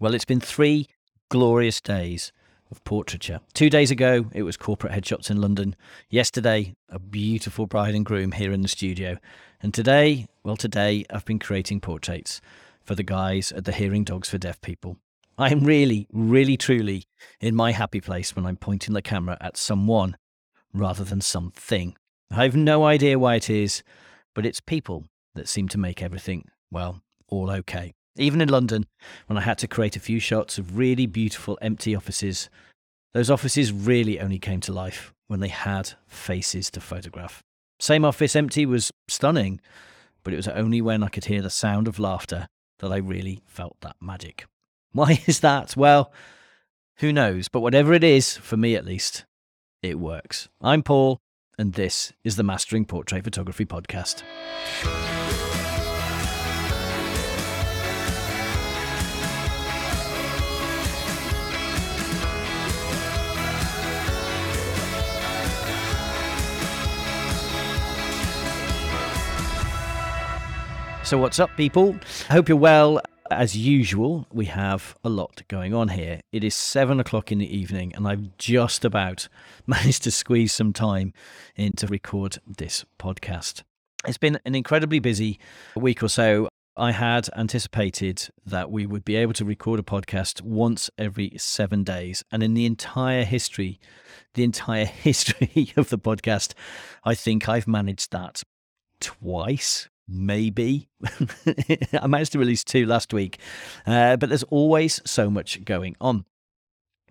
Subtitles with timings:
[0.00, 0.88] Well, it's been three
[1.28, 2.32] glorious days
[2.70, 3.40] of portraiture.
[3.52, 5.76] Two days ago, it was corporate headshots in London.
[6.10, 9.18] Yesterday, a beautiful bride and groom here in the studio.
[9.60, 12.40] And today, well, today, I've been creating portraits
[12.82, 14.98] for the guys at the Hearing Dogs for Deaf People.
[15.38, 17.04] I am really, really, truly
[17.40, 20.16] in my happy place when I'm pointing the camera at someone
[20.72, 21.96] rather than something.
[22.32, 23.84] I have no idea why it is,
[24.34, 25.04] but it's people
[25.34, 27.94] that seem to make everything, well, all okay.
[28.16, 28.86] Even in London,
[29.26, 32.48] when I had to create a few shots of really beautiful empty offices,
[33.12, 37.42] those offices really only came to life when they had faces to photograph.
[37.80, 39.60] Same office empty was stunning,
[40.22, 42.46] but it was only when I could hear the sound of laughter
[42.78, 44.46] that I really felt that magic.
[44.92, 45.76] Why is that?
[45.76, 46.12] Well,
[46.98, 47.48] who knows?
[47.48, 49.24] But whatever it is, for me at least,
[49.82, 50.48] it works.
[50.60, 51.18] I'm Paul,
[51.58, 54.22] and this is the Mastering Portrait Photography Podcast.
[71.04, 71.94] So, what's up, people?
[72.30, 72.98] I hope you're well.
[73.30, 76.20] As usual, we have a lot going on here.
[76.32, 79.28] It is seven o'clock in the evening, and I've just about
[79.66, 81.12] managed to squeeze some time
[81.56, 83.64] in to record this podcast.
[84.08, 85.38] It's been an incredibly busy
[85.76, 86.48] week or so.
[86.74, 91.84] I had anticipated that we would be able to record a podcast once every seven
[91.84, 92.24] days.
[92.32, 93.78] And in the entire history,
[94.32, 96.54] the entire history of the podcast,
[97.04, 98.42] I think I've managed that
[99.00, 100.88] twice maybe.
[102.00, 103.38] I managed to release two last week,
[103.86, 106.24] uh, but there's always so much going on.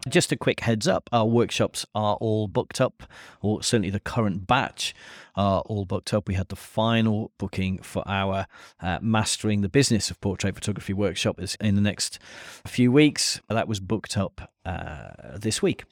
[0.10, 3.04] Just a quick heads up our workshops are all booked up,
[3.42, 4.94] or certainly the current batch
[5.36, 6.28] are all booked up.
[6.28, 8.46] We had the final booking for our
[8.82, 12.20] uh, Mastering the Business of Portrait Photography workshop is in the next
[12.68, 13.40] few weeks.
[13.48, 15.86] That was booked up uh, this week.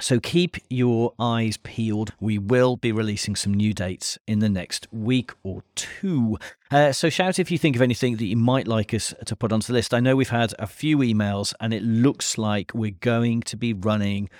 [0.00, 2.12] So keep your eyes peeled.
[2.18, 6.38] We will be releasing some new dates in the next week or two.
[6.70, 9.52] Uh, so shout if you think of anything that you might like us to put
[9.52, 9.92] onto the list.
[9.92, 13.74] I know we've had a few emails, and it looks like we're going to be
[13.74, 14.30] running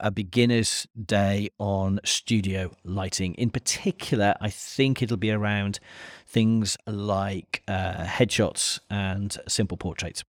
[0.00, 3.34] a beginner's day on studio lighting.
[3.34, 5.80] In particular, I think it'll be around
[6.26, 10.22] things like uh, headshots and simple portraits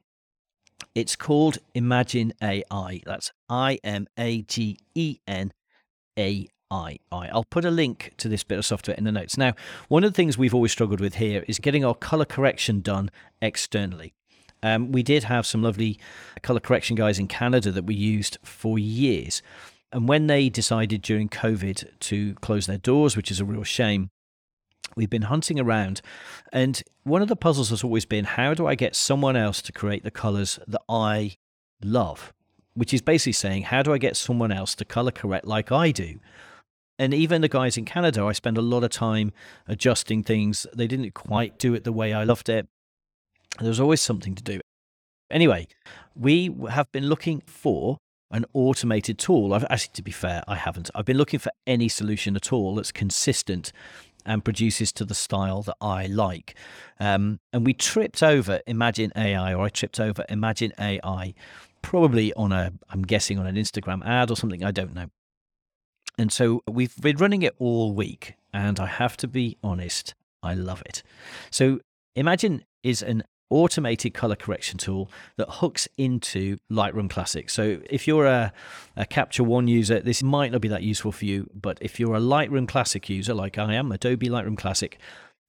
[0.96, 3.02] It's called Imagen AI.
[3.06, 5.54] That's I M A G E N
[6.20, 6.98] A I.
[7.12, 9.38] I'll put a link to this bit of software in the notes.
[9.38, 9.54] Now,
[9.90, 13.12] one of the things we've always struggled with here is getting our color correction done
[13.42, 14.14] externally.
[14.64, 16.00] Um, we did have some lovely
[16.42, 19.42] color correction guys in Canada that we used for years.
[19.92, 24.10] And when they decided during COVID to close their doors, which is a real shame,
[24.96, 26.02] we've been hunting around.
[26.52, 29.72] And one of the puzzles has always been how do I get someone else to
[29.72, 31.36] create the colors that I
[31.84, 32.34] love?
[32.74, 35.92] Which is basically saying, how do I get someone else to color correct like I
[35.92, 36.20] do?
[37.00, 39.32] And even the guys in Canada, I spend a lot of time
[39.68, 40.68] adjusting things.
[40.74, 42.68] They didn't quite do it the way I loved it.
[43.60, 44.60] There's always something to do.
[45.32, 45.68] Anyway,
[46.16, 47.98] we have been looking for
[48.32, 49.54] an automated tool.
[49.54, 50.90] I've actually, to be fair, I haven't.
[50.94, 53.72] I've been looking for any solution at all that's consistent
[54.26, 56.56] and produces to the style that I like.
[57.00, 61.34] Um, and we tripped over Imagen AI, or I tripped over Imagen AI,
[61.82, 64.64] probably on a, I'm guessing on an Instagram ad or something.
[64.64, 65.08] I don't know.
[66.24, 70.54] And so we've been running it all week, and I have to be honest, I
[70.54, 71.04] love it.
[71.52, 71.82] So
[72.16, 77.50] Imagen is an automated color correction tool that hooks into Lightroom Classic.
[77.50, 78.54] So if you're a,
[78.96, 82.16] a, Capture One user, this might not be that useful for you, but if you're
[82.16, 84.98] a Lightroom Classic user, like I am, Adobe Lightroom Classic,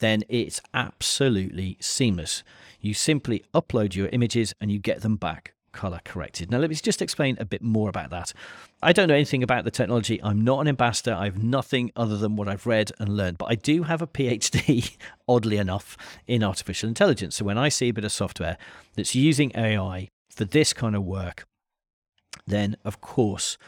[0.01, 2.43] then it's absolutely seamless.
[2.81, 6.51] You simply upload your images and you get them back color corrected.
[6.51, 8.33] Now, let me just explain a bit more about that.
[8.83, 10.23] I don't know anything about the technology.
[10.23, 11.15] I'm not an ambassador.
[11.15, 14.07] I have nothing other than what I've read and learned, but I do have a
[14.07, 14.97] PhD,
[15.29, 17.37] oddly enough, in artificial intelligence.
[17.37, 18.57] So when I see a bit of software
[18.95, 21.47] that's using AI for this kind of work,
[22.47, 23.59] then of course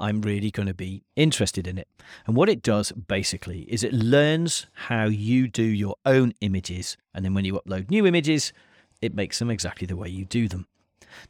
[0.00, 1.88] I'm really going to be interested in it.
[2.26, 6.96] And what it does basically is it learns how you do your own images.
[7.14, 8.52] And then when you upload new images,
[9.00, 10.66] it makes them exactly the way you do them.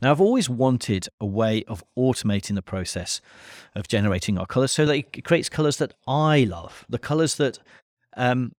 [0.00, 3.20] Now, I've always wanted a way of automating the process
[3.75, 7.59] of generating our colors so that it creates colors that I love, the colors that
[8.17, 8.53] um,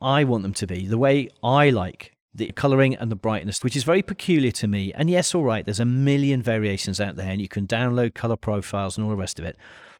[0.00, 3.76] I want them to be, the way I like the coloring and the brightness, which
[3.76, 4.92] is very peculiar to me.
[4.94, 8.36] And yes, all right, there's a million variations out there, and you can download color
[8.36, 9.56] profiles and all the rest of it.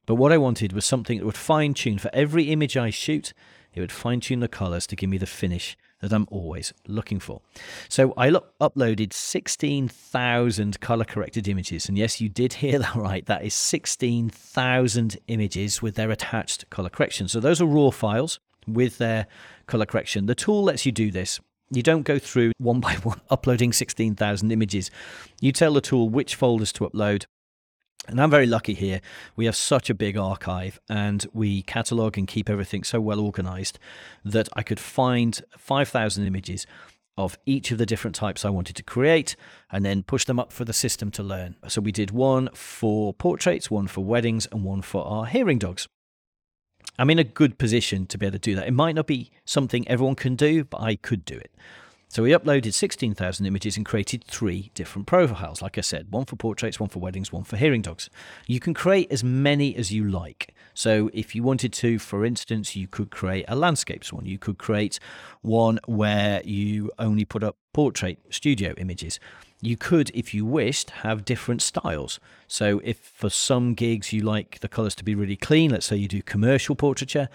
[0.07, 3.33] But what I wanted was something that would fine tune for every image I shoot,
[3.75, 7.19] it would fine tune the colors to give me the finish that I'm always looking
[7.19, 7.41] for.
[7.89, 11.89] So I lo- uploaded 16,000 color corrected images.
[11.89, 13.25] And yes, you did hear that right.
[13.25, 17.29] That is 16,000 images with their attached color correction.
[17.29, 19.27] So those are raw files with their
[19.67, 20.27] color correction.
[20.27, 21.41] The tool lets you do this
[21.73, 24.91] you don't go through one by one uploading 16,000 images.
[25.41, 27.25] You tell the tool which folders to upload.
[28.09, 29.01] And I'm very lucky here.
[29.37, 33.79] We have such a big archive and we catalog and keep everything so well organized
[34.25, 36.67] that I could find 5,000 images
[37.17, 39.37] of each of the different types I wanted to create
[39.71, 41.57] and then push them up for the system to learn.
[41.69, 45.87] So we did one for portraits, one for weddings, and one for our hearing dogs.
[46.99, 48.67] I'm in a good position to be able to do that.
[48.67, 51.53] It might not be something everyone can do, but I could do it.
[52.13, 55.63] So we uploaded 16,000 images and created three different profiles.
[55.63, 58.11] Like I said, one for portraits, one for weddings, one for hearing dogs.
[58.47, 60.55] You can create as many as you like.
[60.75, 64.27] So if you wanted to, for instance, you could create a landscapes one.
[64.27, 65.01] You could create
[65.41, 69.19] one where you only put up portrait studio images.
[69.63, 72.21] You could, if you wished, have different styles.
[72.47, 75.97] So, if for some gigs you like the colors to be really clean, let's say
[75.97, 77.31] you do commercial portraiture,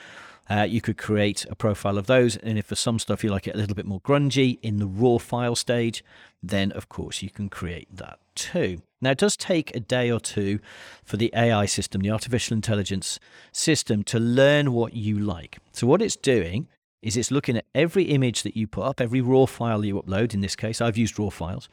[0.50, 2.38] uh, you could create a profile of those.
[2.38, 4.88] And if for some stuff you like it a little bit more grungy in the
[4.88, 6.04] raw file stage,
[6.42, 8.82] then of course you can create that too.
[9.02, 10.60] Now, it does take a day or two
[11.04, 13.20] for the AI system, the artificial intelligence
[13.52, 15.60] system, to learn what you like.
[15.72, 16.68] So, what it's doing
[17.04, 20.34] is it's looking at every image that you put up, every raw file you upload.
[20.34, 21.70] In this case, I've used raw files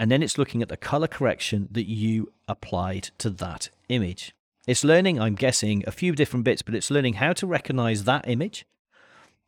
[0.00, 4.34] and then it's looking at the color correction that you applied to that image.
[4.70, 8.28] It's learning, I'm guessing, a few different bits, but it's learning how to recognize that
[8.28, 8.64] image.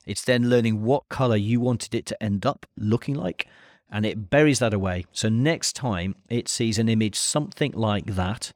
[0.05, 3.47] It's then learning what color you wanted it to end up looking like,
[3.89, 5.07] and it buries that away.
[5.13, 8.53] So next time it sees an image something like that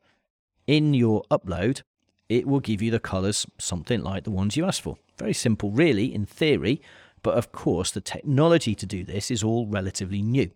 [0.67, 1.83] in your upload,
[2.29, 4.97] it will give you the colors something like the ones you asked for.
[5.19, 6.83] Very simple, really, in theory,
[7.23, 10.51] but of course, the technology to do this is all relatively new.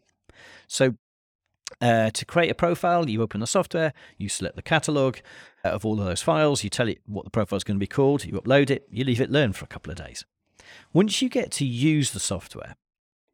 [0.67, 0.97] So
[1.81, 5.19] uh, to create a profile, you open the software, you select the catalog
[5.65, 7.81] uh, of all of those files, you tell it what the profile is going to
[7.81, 10.25] be called, you upload it, you leave it learn for a couple of days.
[10.93, 12.77] Once you get to use the software,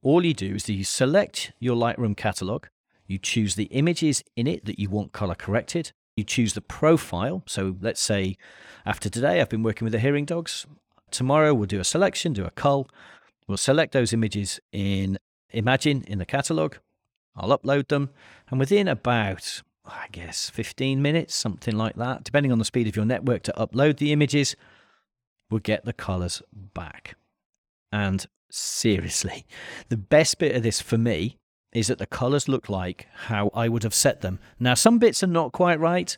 [0.02, 2.66] all you do is you select your Lightroom catalog,
[3.06, 7.42] you choose the images in it that you want color corrected, you choose the profile.
[7.46, 8.36] So let's say
[8.84, 10.66] after today, I've been working with the hearing dogs.
[11.10, 12.88] Tomorrow, we'll do a selection, do a cull.
[13.46, 15.18] We'll select those images in
[15.54, 16.76] Imagen in the catalog.
[17.36, 18.10] I'll upload them,
[18.50, 22.96] and within about, I guess, 15 minutes, something like that, depending on the speed of
[22.96, 24.56] your network to upload the images,
[25.50, 27.16] we'll get the colors back.
[27.92, 29.46] And seriously,
[29.88, 31.36] the best bit of this for me
[31.72, 34.38] is that the colors look like how I would have set them.
[34.58, 36.16] Now, some bits are not quite right.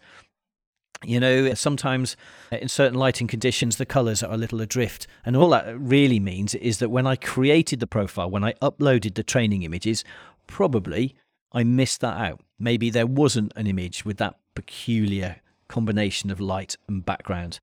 [1.04, 2.16] You know, sometimes
[2.52, 5.06] uh, in certain lighting conditions, the colors are a little adrift.
[5.25, 9.14] And all that really means is that when I created the profile, when I uploaded
[9.14, 10.04] the training images,
[10.49, 11.14] probably
[11.52, 12.40] I missed that out.
[12.59, 15.37] Maybe there wasn't an image with that peculiar
[15.69, 17.61] combination of light and background.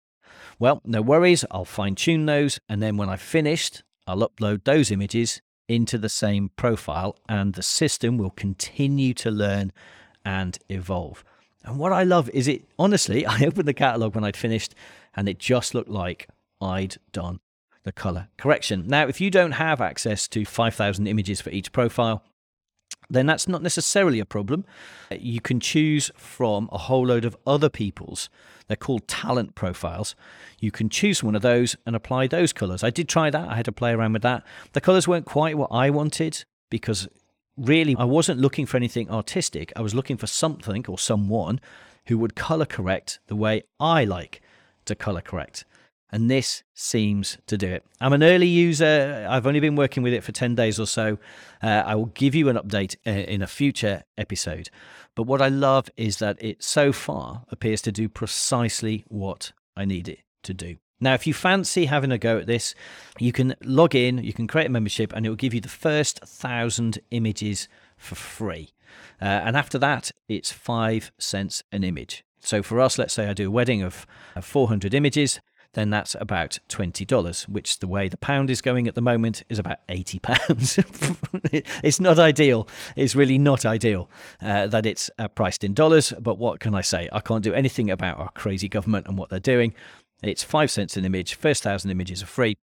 [0.57, 4.91] Well, no worries, I'll fine tune those, and then when I've finished, I'll upload those
[4.91, 9.71] images into the same profile, and the system will continue to learn
[10.23, 11.23] and evolve.
[11.63, 14.75] And what I love is it, honestly, I opened the catalog when I'd finished,
[15.15, 16.29] and it just looked like
[16.61, 17.39] I'd done
[17.83, 18.87] the color correction.
[18.87, 22.23] Now, if you don't have access to 5,000 images for each profile,
[23.09, 24.65] then that's not necessarily a problem.
[25.11, 28.29] You can choose from a whole load of other people's.
[28.67, 30.15] They're called talent profiles.
[30.59, 32.83] You can choose one of those and apply those colors.
[32.83, 33.47] I did try that.
[33.47, 34.43] I had to play around with that.
[34.73, 37.07] The colors weren't quite what I wanted because
[37.57, 39.71] really I wasn't looking for anything artistic.
[39.75, 41.61] I was looking for something or someone
[42.07, 44.41] who would color correct the way I like
[44.85, 45.65] to color correct.
[46.11, 47.83] And this seems to do it.
[47.99, 49.27] I'm an early user.
[49.29, 51.17] I've only been working with it for 10 days or so.
[51.61, 54.69] Uh, I will give you an update uh, in a future episode.
[55.15, 59.85] But what I love is that it so far appears to do precisely what I
[59.85, 60.77] need it to do.
[60.99, 62.73] Now, if you fancy having a go at this,
[63.19, 65.67] you can log in, you can create a membership, and it will give you the
[65.67, 68.69] first thousand images for free.
[69.21, 72.23] Uh, and after that, it's five cents an image.
[72.39, 74.05] So for us, let's say I do a wedding of
[74.39, 75.41] 400 images,
[75.75, 79.59] then that's about $20, which the way the pound is going at the moment is
[79.59, 80.79] about 80 pounds.
[81.83, 82.67] it's not ideal.
[82.95, 84.09] It's really not ideal
[84.41, 86.13] uh, that it's uh, priced in dollars.
[86.19, 87.09] But what can I say?
[87.11, 89.73] I can't do anything about our crazy government and what they're doing.
[90.23, 91.35] It's five cents an image.
[91.35, 92.55] First thousand images are free.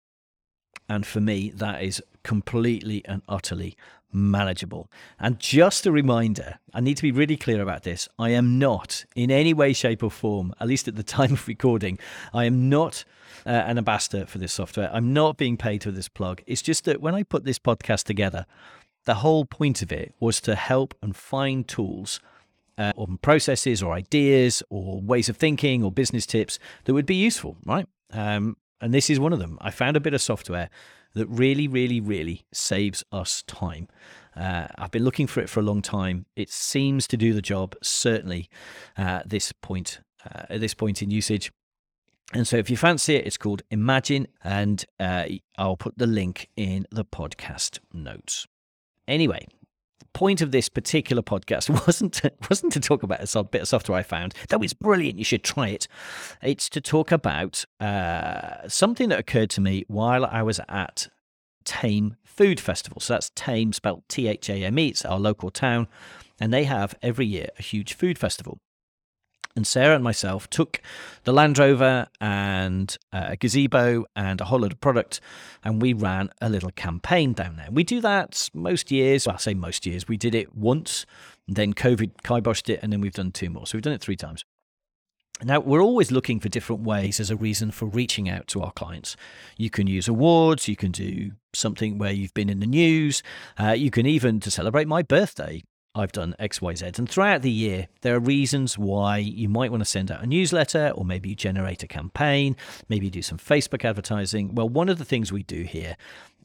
[0.88, 3.76] And for me, that is completely and utterly
[4.12, 4.90] manageable.
[5.18, 8.08] And just a reminder, I need to be really clear about this.
[8.18, 11.48] I am not in any way, shape, or form, at least at the time of
[11.48, 11.98] recording,
[12.32, 13.04] I am not
[13.46, 14.90] uh, an ambassador for this software.
[14.92, 16.42] I'm not being paid for this plug.
[16.46, 18.46] It's just that when I put this podcast together,
[19.04, 22.20] the whole point of it was to help and find tools
[22.78, 27.16] uh, or processes or ideas or ways of thinking or business tips that would be
[27.16, 27.86] useful, right?
[28.12, 29.58] Um, and this is one of them.
[29.60, 30.70] I found a bit of software
[31.14, 33.88] that really, really, really saves us time.
[34.36, 36.26] Uh, I've been looking for it for a long time.
[36.36, 38.48] It seems to do the job, certainly
[38.96, 41.52] uh, this point, uh, at this point in usage.
[42.32, 45.24] And so, if you fancy it, it's called Imagen, and uh,
[45.58, 48.46] I'll put the link in the podcast notes.
[49.06, 49.46] Anyway,
[50.12, 53.98] point of this particular podcast wasn't to, wasn't to talk about a bit of software
[53.98, 55.18] I found, that was brilliant.
[55.18, 55.88] You should try it.
[56.42, 61.08] It's to talk about uh, something that occurred to me while I was at
[61.64, 63.00] Thame Food Festival.
[63.00, 64.88] So that's Thame, spelled T H A M E.
[64.88, 65.88] It's our local town,
[66.40, 68.58] and they have every year a huge food festival
[69.54, 70.80] and Sarah and myself took
[71.24, 75.20] the Land Rover and uh, a gazebo and a whole lot of product,
[75.62, 77.68] and we ran a little campaign down there.
[77.70, 79.26] We do that most years.
[79.26, 80.08] Well, I say most years.
[80.08, 81.06] We did it once,
[81.46, 83.66] then COVID kiboshed it, and then we've done two more.
[83.66, 84.44] So we've done it three times.
[85.44, 88.70] Now, we're always looking for different ways as a reason for reaching out to our
[88.70, 89.16] clients.
[89.58, 93.24] You can use awards, you can do something where you've been in the news,
[93.58, 95.62] uh, you can even, to celebrate my birthday,
[95.94, 96.98] I've done XYZ.
[96.98, 100.26] And throughout the year, there are reasons why you might want to send out a
[100.26, 102.56] newsletter or maybe you generate a campaign,
[102.88, 104.54] maybe do some Facebook advertising.
[104.54, 105.96] Well, one of the things we do here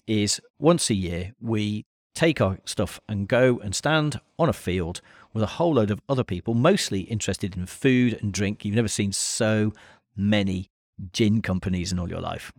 [0.05, 5.01] is once a year, we take our stuff and go and stand on a field
[5.33, 8.65] with a whole load of other people, mostly interested in food and drink.
[8.65, 9.71] You've never seen so
[10.15, 10.71] many
[11.13, 12.51] gin companies in all your life.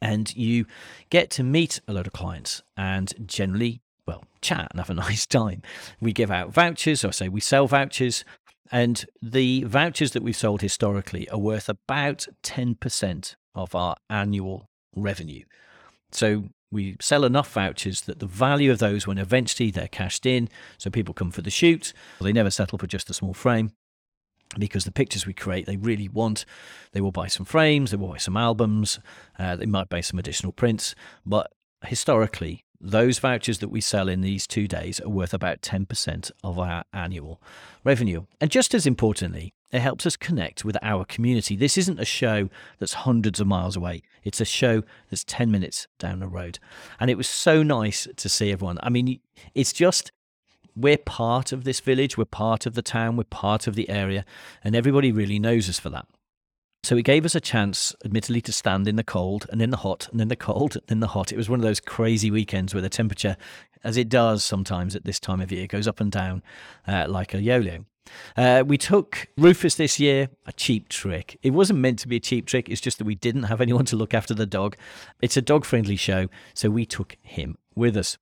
[0.00, 0.66] And you
[1.10, 5.26] get to meet a lot of clients and generally well, chat and have a nice
[5.26, 5.62] time.
[6.00, 8.24] We give out vouchers, or say we sell vouchers,
[8.72, 15.44] and the vouchers that we've sold historically are worth about 10% of our annual revenue.
[16.10, 20.48] So we sell enough vouchers that the value of those, when eventually they're cashed in,
[20.78, 23.72] so people come for the shoot, they never settle for just a small frame
[24.58, 26.46] because the pictures we create they really want
[26.92, 28.98] they will buy some frames they will buy some albums
[29.38, 30.94] uh, they might buy some additional prints
[31.26, 31.52] but
[31.84, 36.58] historically those vouchers that we sell in these two days are worth about 10% of
[36.58, 37.40] our annual
[37.84, 38.24] revenue.
[38.40, 41.56] And just as importantly, it helps us connect with our community.
[41.56, 45.88] This isn't a show that's hundreds of miles away, it's a show that's 10 minutes
[45.98, 46.58] down the road.
[47.00, 48.78] And it was so nice to see everyone.
[48.82, 49.20] I mean,
[49.54, 50.12] it's just.
[50.76, 54.24] We're part of this village, we're part of the town, we're part of the area,
[54.62, 56.06] and everybody really knows us for that.
[56.84, 59.78] So it gave us a chance, admittedly, to stand in the cold and in the
[59.78, 61.32] hot and in the cold and in the hot.
[61.32, 63.36] It was one of those crazy weekends where the temperature,
[63.84, 66.42] as it does sometimes at this time of year, goes up and down
[66.86, 67.84] uh, like a yo yo.
[68.36, 71.38] Uh, we took Rufus this year, a cheap trick.
[71.42, 73.84] It wasn't meant to be a cheap trick, it's just that we didn't have anyone
[73.86, 74.76] to look after the dog.
[75.20, 78.16] It's a dog friendly show, so we took him with us.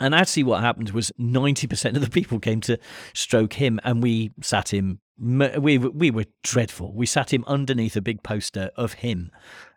[0.00, 2.78] And actually, what happened was 90% of the people came to
[3.14, 6.92] stroke him, and we sat him we we were dreadful.
[6.92, 9.30] We sat him underneath a big poster of him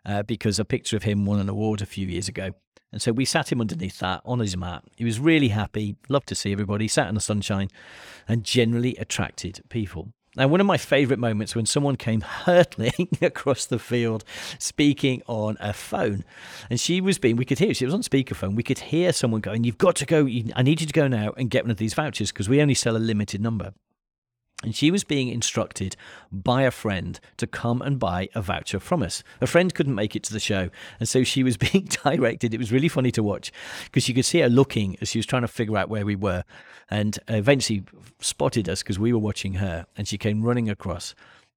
[0.04, 2.50] uh, because a picture of him won an award a few years ago,
[2.92, 4.84] and so we sat him underneath that on his mat.
[4.96, 7.68] He was really happy, loved to see everybody, sat in the sunshine,
[8.26, 10.12] and generally attracted people.
[10.36, 14.24] Now, one of my favourite moments when someone came hurtling across the field
[14.58, 16.24] speaking on a phone.
[16.68, 18.54] And she was being, we could hear, she was on speakerphone.
[18.54, 21.32] We could hear someone going, You've got to go, I need you to go now
[21.36, 23.72] and get one of these vouchers because we only sell a limited number.
[24.62, 25.96] And she was being instructed
[26.30, 29.22] by a friend to come and buy a voucher from us.
[29.40, 30.68] A friend couldn't make it to the show.
[30.98, 32.52] And so she was being directed.
[32.52, 33.52] It was really funny to watch
[33.84, 36.16] because you could see her looking as she was trying to figure out where we
[36.16, 36.44] were.
[36.90, 37.84] And eventually
[38.20, 39.86] spotted us because we were watching her.
[39.96, 41.14] And she came running across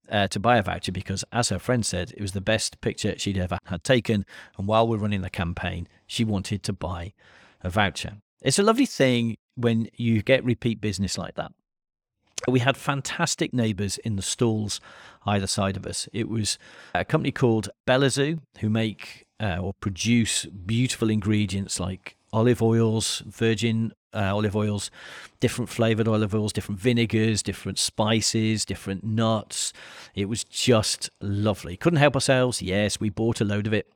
[0.10, 3.18] uh, to buy a voucher because, as her friend said, it was the best picture
[3.18, 4.26] she'd ever had taken.
[4.58, 7.14] And while we're running the campaign, she wanted to buy
[7.62, 8.18] a voucher.
[8.42, 11.52] It's a lovely thing when you get repeat business like that.
[12.48, 14.82] We had fantastic neighbours in the stalls
[15.26, 16.10] either side of us.
[16.12, 16.58] It was
[16.94, 23.94] a company called Bellazoo who make uh, or produce beautiful ingredients like olive oils, virgin
[24.14, 24.92] uh, olive oils,
[25.40, 29.72] different flavored olive oils, different vinegars, different spices, different nuts.
[30.14, 31.78] It was just lovely.
[31.78, 32.62] Couldn't help ourselves.
[32.62, 33.90] Yes, we bought a load of it.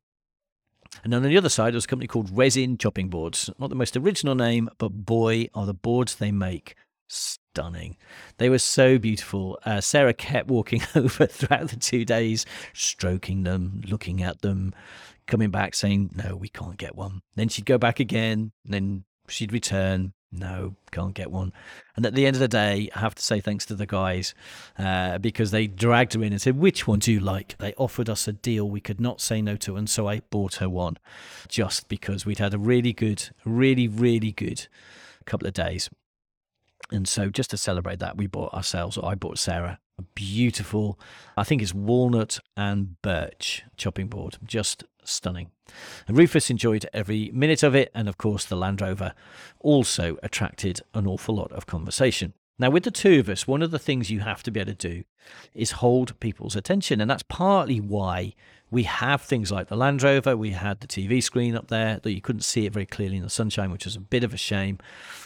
[1.04, 3.50] And then on the other side, there was a company called Resin Chopping Boards.
[3.60, 6.76] Not the most original name, but boy, are the boards they make
[7.58, 7.98] stunning.
[8.38, 9.58] They were so beautiful.
[9.66, 14.76] Uh, Sarah kept walking over throughout the two days, stroking them, looking at them,
[15.26, 17.24] coming back saying, No, we can't get one.
[17.36, 20.14] Then she'd go back again, then she'd return.
[20.32, 21.52] No, can't get one.
[21.96, 24.36] And at the end of the day, I have to say thanks to the guys
[24.78, 27.58] uh, because they dragged her in and said, Which one do you like?
[27.58, 29.78] They offered us a deal we could not say no to.
[29.78, 30.98] And so I bought her one
[31.48, 34.68] just because we'd had a really good, really, really good
[35.26, 35.90] couple of days.
[36.92, 41.00] And so just to celebrate that, we bought ourselves, or I bought Sarah, a beautiful,
[41.36, 44.38] I think it's walnut and birch chopping board.
[44.46, 45.52] Just stunning.
[46.08, 49.14] And Rufus enjoyed every minute of it, and of course, the Land Rover
[49.60, 52.34] also attracted an awful lot of conversation.
[52.60, 54.74] Now, with the two of us, one of the things you have to be able
[54.74, 55.04] to do
[55.54, 57.00] is hold people's attention.
[57.00, 58.34] And that's partly why
[58.72, 60.36] we have things like the Land Rover.
[60.36, 63.24] We had the TV screen up there that you couldn't see it very clearly in
[63.24, 64.80] the sunshine, which was a bit of a shame.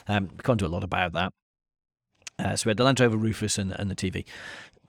[0.10, 1.32] Um, we can't do a lot about that.
[2.42, 4.26] Uh, so we had the Land Rover Rufus and, and the TV.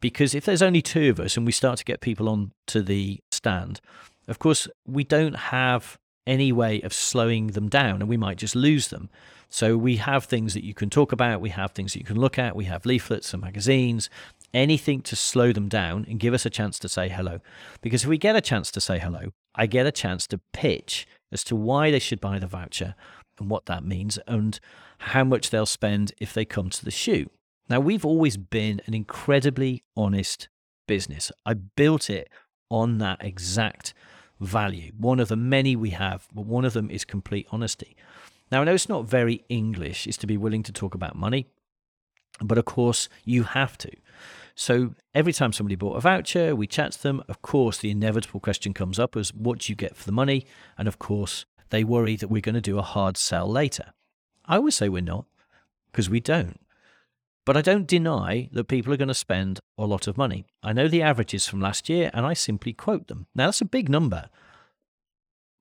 [0.01, 2.83] Because if there's only two of us and we start to get people on to
[2.83, 3.81] the stand,
[4.27, 8.57] of course, we don't have any way of slowing them down and we might just
[8.57, 9.11] lose them.
[9.49, 12.19] So we have things that you can talk about, we have things that you can
[12.19, 14.09] look at, we have leaflets and magazines,
[14.55, 17.41] anything to slow them down and give us a chance to say hello.
[17.81, 21.07] Because if we get a chance to say hello, I get a chance to pitch
[21.31, 22.95] as to why they should buy the voucher
[23.39, 24.59] and what that means and
[24.99, 27.31] how much they'll spend if they come to the shoot.
[27.69, 30.49] Now, we've always been an incredibly honest
[30.87, 31.33] business.
[31.47, 32.29] I built it
[32.71, 33.95] on that exact
[34.41, 34.93] value.
[34.99, 37.97] One of the many we have, but one of them is complete honesty.
[38.51, 41.47] Now, I know it's not very English, is to be willing to talk about money,
[42.41, 43.91] but of course, you have to.
[44.55, 47.23] So every time somebody bought a voucher, we chat to them.
[47.29, 50.47] Of course, the inevitable question comes up as what do you get for the money?
[50.77, 53.93] And of course, they worry that we're going to do a hard sell later.
[54.45, 55.25] I would say we're not,
[55.91, 56.61] because we don't.
[57.45, 60.47] But I don't deny that people are going to spend a lot of money.
[60.63, 63.27] I know the averages from last year and I simply quote them.
[63.35, 64.29] Now, that's a big number.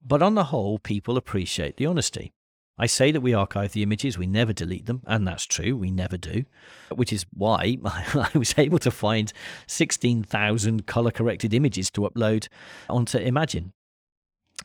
[0.05, 2.33] But on the whole, people appreciate the honesty.
[2.77, 5.91] I say that we archive the images, we never delete them, and that's true, we
[5.91, 6.45] never do,
[6.89, 9.31] which is why I was able to find
[9.67, 12.47] 16,000 color corrected images to upload
[12.89, 13.73] onto Imagen.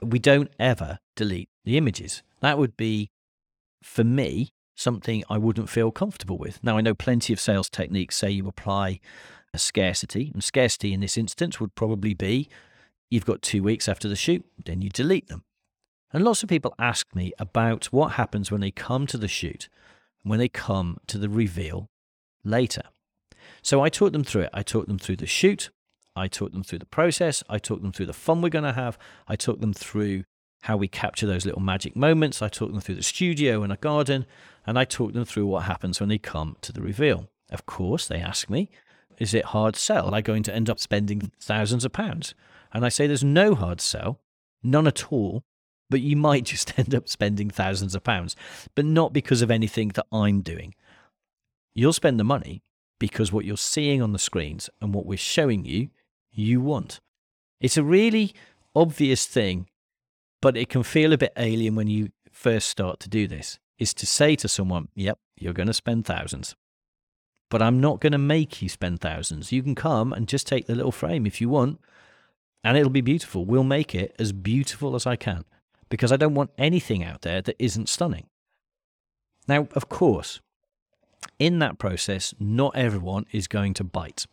[0.00, 2.22] We don't ever delete the images.
[2.40, 3.10] That would be,
[3.82, 6.62] for me, something I wouldn't feel comfortable with.
[6.62, 9.00] Now, I know plenty of sales techniques say you apply
[9.52, 12.48] a scarcity, and scarcity in this instance would probably be
[13.10, 15.44] you've got two weeks after the shoot, then you delete them.
[16.12, 19.68] And lots of people ask me about what happens when they come to the shoot,
[20.22, 21.88] when they come to the reveal
[22.44, 22.82] later.
[23.62, 24.50] So I talk them through it.
[24.52, 25.70] I talk them through the shoot.
[26.14, 27.42] I talk them through the process.
[27.48, 28.98] I talk them through the fun we're going to have.
[29.26, 30.24] I talk them through
[30.62, 32.42] how we capture those little magic moments.
[32.42, 34.26] I talk them through the studio and a garden,
[34.66, 37.28] and I talk them through what happens when they come to the reveal.
[37.50, 38.70] Of course, they ask me,
[39.18, 40.08] is it hard sell?
[40.08, 42.34] Am I going to end up spending thousands of pounds?
[42.72, 44.20] And I say there's no hard sell,
[44.62, 45.44] none at all,
[45.88, 48.36] but you might just end up spending thousands of pounds,
[48.74, 50.74] but not because of anything that I'm doing.
[51.74, 52.62] You'll spend the money
[52.98, 55.90] because what you're seeing on the screens and what we're showing you,
[56.30, 57.00] you want.
[57.60, 58.34] It's a really
[58.74, 59.68] obvious thing
[60.40, 63.94] but it can feel a bit alien when you first start to do this, is
[63.94, 66.54] to say to someone, yep, you're going to spend thousands.
[67.48, 69.52] But I'm not going to make you spend thousands.
[69.52, 71.80] You can come and just take the little frame if you want,
[72.64, 73.44] and it'll be beautiful.
[73.44, 75.44] We'll make it as beautiful as I can
[75.88, 78.26] because I don't want anything out there that isn't stunning.
[79.46, 80.40] Now, of course,
[81.38, 84.26] in that process, not everyone is going to bite.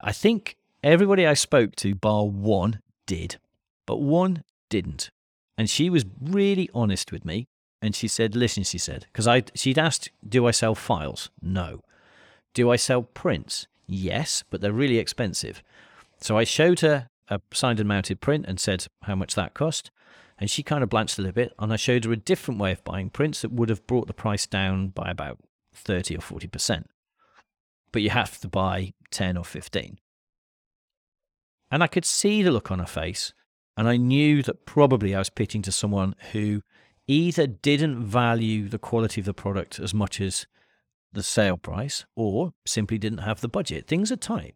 [0.00, 3.38] I think everybody I spoke to, bar one, did,
[3.86, 4.44] but one
[4.74, 5.08] didn't.
[5.56, 7.38] And she was really honest with me.
[7.80, 11.30] And she said, listen, she said, because I she'd asked, do I sell files?
[11.40, 11.68] No.
[12.54, 13.66] Do I sell prints?
[13.86, 15.62] Yes, but they're really expensive.
[16.20, 16.96] So I showed her
[17.28, 19.90] a signed and mounted print and said how much that cost.
[20.38, 21.52] And she kind of blanched a little bit.
[21.58, 24.22] And I showed her a different way of buying prints that would have brought the
[24.24, 25.38] price down by about
[25.74, 26.84] 30 or 40%.
[27.94, 29.98] but you have to buy 10 or 15.
[31.70, 33.32] And I could see the look on her face,
[33.76, 36.62] and I knew that probably I was pitching to someone who
[37.06, 40.46] either didn't value the quality of the product as much as
[41.12, 43.86] the sale price or simply didn't have the budget.
[43.86, 44.54] Things are tight.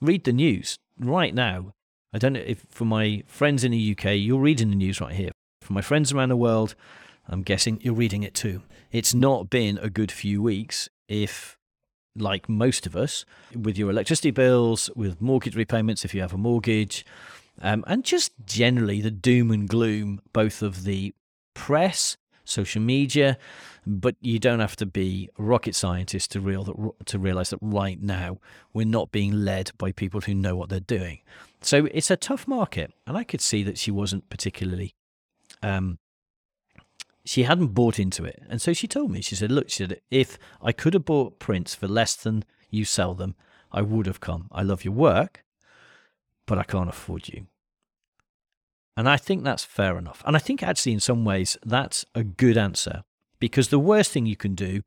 [0.00, 1.72] Read the news right now.
[2.12, 5.14] I don't know if for my friends in the UK, you're reading the news right
[5.14, 5.30] here.
[5.62, 6.74] For my friends around the world,
[7.26, 8.62] I'm guessing you're reading it too.
[8.92, 11.58] It's not been a good few weeks if
[12.16, 16.38] like most of us, with your electricity bills, with mortgage repayments if you have a
[16.38, 17.04] mortgage,
[17.60, 21.14] um, and just generally the doom and gloom, both of the
[21.54, 23.38] press, social media,
[23.86, 27.58] but you don't have to be a rocket scientist to real that, to realize that
[27.60, 28.38] right now
[28.72, 31.20] we're not being led by people who know what they're doing.
[31.60, 34.94] So it's a tough market, and I could see that she wasn't particularly.
[35.62, 35.98] Um,
[37.24, 39.22] she hadn't bought into it, and so she told me.
[39.22, 42.84] She said, "Look, she said, if I could have bought prints for less than you
[42.84, 43.34] sell them,
[43.72, 44.48] I would have come.
[44.52, 45.43] I love your work,
[46.46, 47.46] but I can't afford you."
[48.96, 50.22] And I think that's fair enough.
[50.24, 53.02] And I think actually, in some ways, that's a good answer
[53.40, 54.82] because the worst thing you can do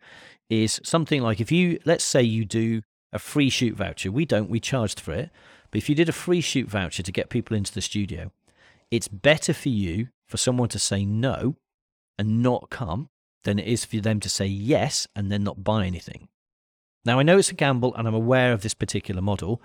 [0.49, 4.49] is something like if you, let's say you do a free shoot voucher, we don't,
[4.49, 5.29] we charged for it.
[5.69, 8.31] But if you did a free shoot voucher to get people into the studio,
[8.89, 11.57] it's better for you for someone to say no
[12.17, 13.09] and not come
[13.43, 16.29] than it is for them to say yes and then not buy anything.
[17.07, 19.61] Now, I know it's a gamble and I'm aware of this particular model,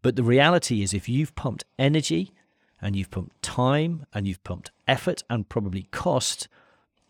[0.00, 2.32] but the reality is if you've pumped energy
[2.80, 6.48] and you've pumped time and you've pumped effort and probably cost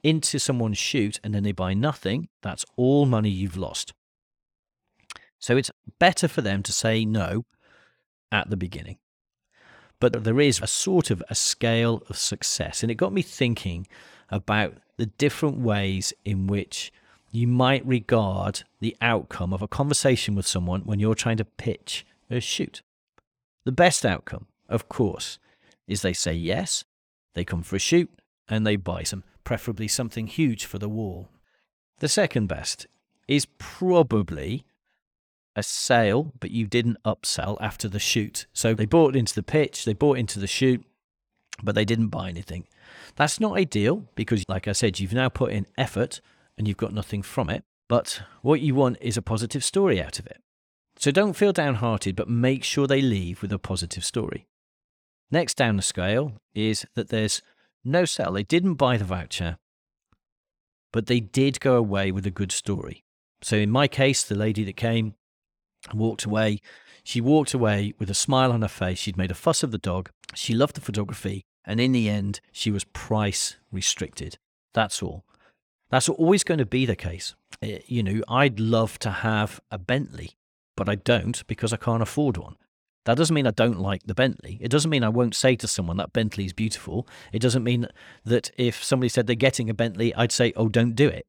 [0.03, 3.93] into someone's shoot and then they buy nothing, that's all money you've lost.
[5.39, 5.71] So it's
[6.01, 7.45] better for them to say no
[8.33, 8.99] at the beginning.
[10.01, 12.83] But there is a sort of a scale of success.
[12.83, 13.87] And it got me thinking
[14.31, 16.93] about the different ways in which
[17.37, 22.07] you might regard the outcome of a conversation with someone when you're trying to pitch
[22.31, 22.81] a shoot.
[23.65, 25.39] The best outcome, of course,
[25.87, 26.85] is they say yes,
[27.35, 28.11] they come for a shoot,
[28.49, 31.29] and they buy some, preferably something huge for the wall.
[31.99, 32.87] The second best
[33.29, 34.65] is probably
[35.55, 38.47] a sale, but you didn't upsell after the shoot.
[38.55, 40.83] So they bought into the pitch, they bought into the shoot,
[41.63, 42.67] but they didn't buy anything.
[43.17, 46.21] That's not ideal because, like I said, you've now put in effort
[46.57, 47.65] and you've got nothing from it.
[47.89, 50.43] But what you want is a positive story out of it.
[50.99, 54.47] So don't feel downhearted, but make sure they leave with a positive story.
[55.31, 57.43] Next down the scale is that there's
[57.85, 58.33] no sell.
[58.33, 59.59] They didn't buy the voucher,
[60.93, 63.05] but they did go away with a good story.
[63.43, 65.15] So in my case, the lady that came
[65.91, 66.61] and walked away,
[67.05, 68.99] she walked away with a smile on her face.
[68.99, 70.11] She'd made a fuss of the dog.
[70.35, 71.43] She loved the photography.
[71.65, 74.39] And in the end, she was price restricted.
[74.73, 75.25] That's all.
[75.91, 77.35] That's always going to be the case.
[77.63, 80.33] Eh, you know, I'd love to have a Bentley,
[80.77, 82.57] but I don't because I can't afford one.
[83.05, 84.59] That doesn't mean I don't like the Bentley.
[84.61, 87.07] It doesn't mean I won't say to someone that Bentley is beautiful.
[87.33, 87.87] It doesn't mean
[88.25, 91.25] that if somebody said they're getting a Bentley, I'd say, oh, don't do it.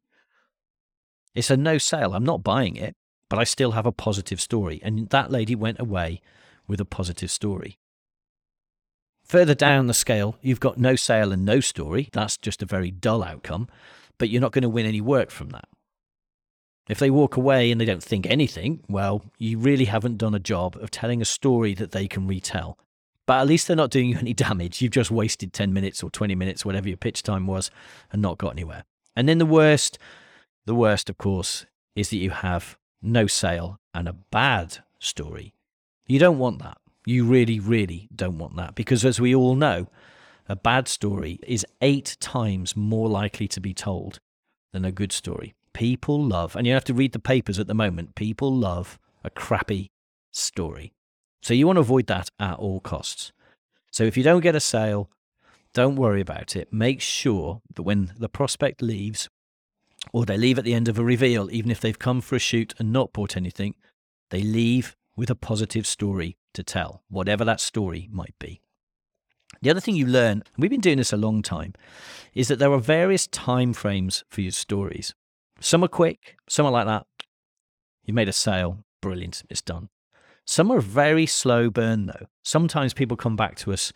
[1.36, 2.16] It's a no sale.
[2.16, 2.96] I'm not buying it,
[3.30, 4.82] but I still have a positive story.
[4.84, 6.20] And that lady went away
[6.68, 7.78] with a positive story.
[9.24, 12.10] Further down the scale, you've got no sale and no story.
[12.12, 13.68] That's just a very dull outcome,
[14.18, 15.68] but you're not going to win any work from that.
[16.90, 20.40] If they walk away and they don't think anything, well, you really haven't done a
[20.40, 22.78] job of telling a story that they can retell.
[23.26, 24.82] But at least they're not doing you any damage.
[24.82, 27.70] You've just wasted 10 minutes or 20 minutes, whatever your pitch time was,
[28.12, 28.86] and not got anywhere.
[29.16, 29.98] And then the worst,
[30.66, 35.54] the worst, of course, is that you have no sale and a bad story.
[36.06, 36.78] You don't want that.
[37.06, 39.88] You really, really don't want that because, as we all know,
[40.48, 44.20] a bad story is eight times more likely to be told
[44.74, 45.56] than a good story.
[45.74, 49.30] People love, and you have to read the papers at the moment, people love a
[49.30, 49.92] crappy
[50.32, 50.94] story.
[51.42, 53.32] So you want to avoid that at all costs.
[53.92, 55.10] So if you don't get a sale,
[55.74, 56.74] don't worry about it.
[56.74, 59.30] Make sure that when the prospect leaves,
[60.12, 62.40] or they leave at the end of a reveal, even if they've come for a
[62.40, 63.76] shoot and not bought anything,
[64.30, 68.62] they leave with a positive story to tell, whatever that story might be.
[69.62, 71.74] The other thing you learn, we've been doing this a long time,
[72.34, 75.16] is that there are various time frames for your stories.
[75.60, 77.08] Some are quick, some are like that.
[78.06, 79.90] You made a sale, brilliant, it's done.
[80.46, 82.28] Some are very slow burn though.
[82.44, 83.92] Sometimes people come back to us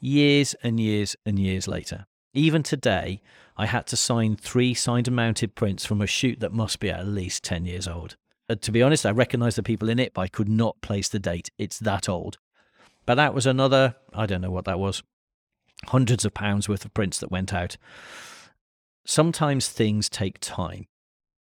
[0.00, 2.06] years and years and years later.
[2.34, 3.22] Even today,
[3.56, 6.90] I had to sign three signed and mounted prints from a shoot that must be
[6.90, 8.16] at least 10 years old.
[8.48, 11.08] Uh, to be honest, I recognise the people in it, but I could not place
[11.08, 11.50] the date.
[11.58, 12.38] It's that old.
[13.06, 15.02] But that was another, I don't know what that was,
[15.86, 17.76] hundreds of pounds worth of prints that went out.
[19.06, 20.86] Sometimes things take time.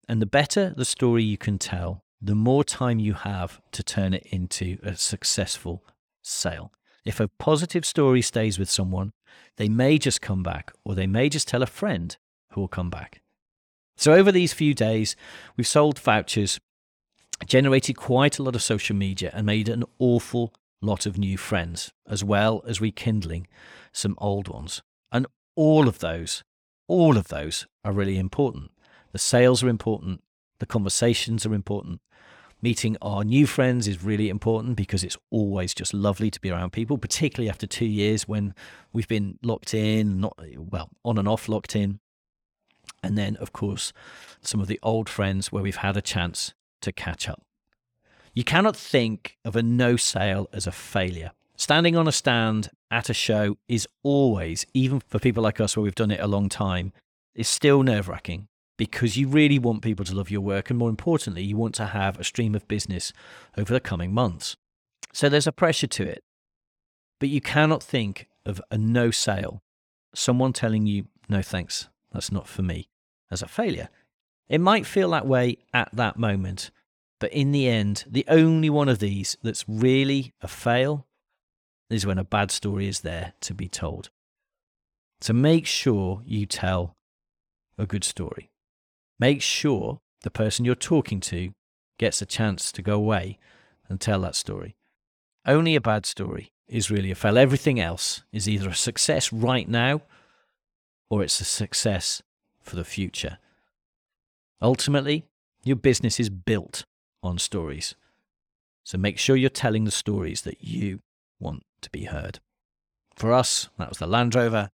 [0.08, 4.14] And the better the story you can tell, the more time you have to turn
[4.14, 5.84] it into a successful
[6.22, 6.72] sale.
[7.04, 9.12] If a positive story stays with someone,
[9.56, 12.16] they may just come back or they may just tell a friend
[12.52, 13.20] who will come back.
[13.96, 15.14] So, over these few days,
[15.56, 16.58] we've sold vouchers,
[17.46, 20.52] generated quite a lot of social media, and made an awful
[20.84, 23.46] lot of new friends, as well as rekindling
[23.92, 24.82] some old ones.
[25.10, 26.44] And all of those,
[26.88, 28.70] all of those are really important.
[29.12, 30.22] The sales are important,
[30.58, 32.00] the conversations are important.
[32.62, 36.72] Meeting our new friends is really important because it's always just lovely to be around
[36.72, 38.54] people, particularly after two years when
[38.92, 42.00] we've been locked in, not well, on and off locked in.
[43.02, 43.92] And then, of course,
[44.40, 47.42] some of the old friends where we've had a chance to catch up.
[48.34, 51.30] You cannot think of a no sale as a failure.
[51.56, 55.84] Standing on a stand at a show is always, even for people like us where
[55.84, 56.92] we've done it a long time,
[57.36, 60.68] is still nerve wracking because you really want people to love your work.
[60.68, 63.12] And more importantly, you want to have a stream of business
[63.56, 64.56] over the coming months.
[65.12, 66.24] So there's a pressure to it.
[67.20, 69.62] But you cannot think of a no sale,
[70.12, 72.88] someone telling you, no thanks, that's not for me,
[73.30, 73.90] as a failure.
[74.48, 76.72] It might feel that way at that moment,
[77.20, 81.06] but in the end, the only one of these that's really a fail
[81.90, 84.10] is when a bad story is there to be told.
[85.20, 86.96] So make sure you tell
[87.78, 88.50] a good story.
[89.18, 91.52] Make sure the person you're talking to
[91.98, 93.38] gets a chance to go away
[93.88, 94.76] and tell that story.
[95.46, 97.38] Only a bad story is really a fail.
[97.38, 100.02] Everything else is either a success right now
[101.10, 102.22] or it's a success
[102.60, 103.38] for the future.
[104.60, 105.24] Ultimately,
[105.62, 106.84] your business is built
[107.24, 107.94] on stories.
[108.82, 111.00] So make sure you're telling the stories that you
[111.40, 112.40] want to be heard.
[113.16, 114.70] For us, that was the Land Rover,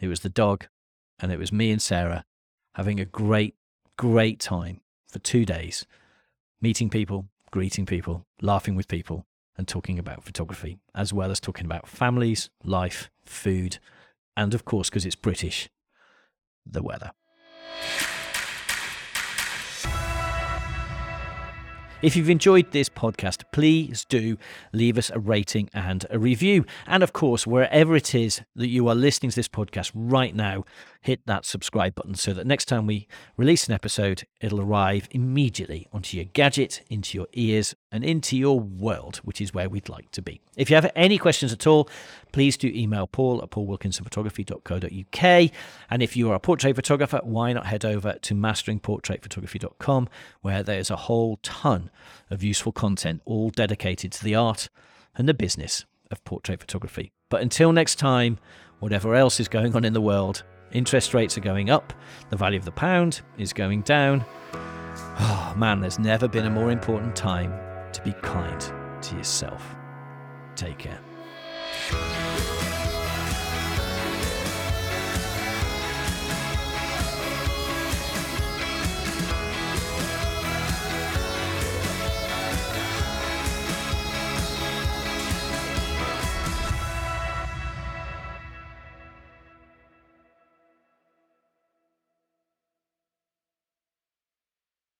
[0.00, 0.66] it was the dog,
[1.18, 2.24] and it was me and Sarah
[2.74, 3.54] having a great
[3.96, 5.84] great time for two days,
[6.60, 11.66] meeting people, greeting people, laughing with people, and talking about photography, as well as talking
[11.66, 13.78] about families, life, food,
[14.36, 15.68] and of course, because it's British,
[16.64, 17.10] the weather.
[22.00, 24.38] If you've enjoyed this podcast, please do
[24.72, 26.64] leave us a rating and a review.
[26.86, 30.64] And of course, wherever it is that you are listening to this podcast right now,
[31.00, 35.88] hit that subscribe button so that next time we release an episode, it'll arrive immediately
[35.92, 40.10] onto your gadget, into your ears, and into your world, which is where we'd like
[40.12, 40.40] to be.
[40.56, 41.88] If you have any questions at all,
[42.32, 45.50] please do email paul at paulwilkinsonphotography.co.uk.
[45.90, 50.08] And if you are a portrait photographer, why not head over to masteringportraitphotography.com,
[50.42, 51.90] where there's a whole ton
[52.30, 54.68] of useful content, all dedicated to the art
[55.16, 57.12] and the business of portrait photography.
[57.30, 58.38] But until next time,
[58.80, 61.94] whatever else is going on in the world, interest rates are going up,
[62.28, 64.24] the value of the pound is going down.
[65.20, 67.52] Oh man, there's never been a more important time
[67.98, 68.60] to be kind
[69.02, 69.76] to yourself.
[70.54, 71.00] Take care.